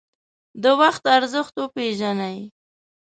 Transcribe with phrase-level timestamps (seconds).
[0.63, 2.37] د وخت ارزښت وپیژنئ